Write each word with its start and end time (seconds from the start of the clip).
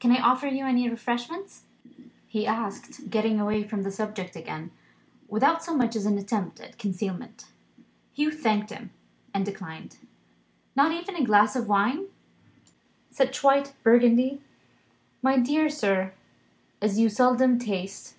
Can 0.00 0.12
I 0.12 0.20
offer 0.20 0.48
you 0.48 0.66
any 0.66 0.86
refreshment?" 0.90 1.60
he 2.28 2.46
asked, 2.46 3.08
getting 3.08 3.40
away 3.40 3.62
from 3.64 3.84
the 3.84 3.90
subject 3.90 4.36
again, 4.36 4.70
without 5.28 5.64
so 5.64 5.74
much 5.74 5.96
as 5.96 6.04
an 6.04 6.18
attempt 6.18 6.60
at 6.60 6.76
concealment. 6.76 7.46
Hugh 8.12 8.30
thanked 8.32 8.68
him, 8.68 8.90
and 9.32 9.46
declined. 9.46 9.96
"Not 10.76 10.92
even 10.92 11.16
a 11.16 11.24
glass 11.24 11.56
of 11.56 11.68
wine? 11.68 12.08
Such 13.10 13.42
white 13.42 13.72
Burgundy, 13.82 14.42
my 15.22 15.38
dear 15.38 15.70
sir, 15.70 16.12
as 16.82 16.98
you 16.98 17.08
seldom 17.08 17.58
taste." 17.58 18.16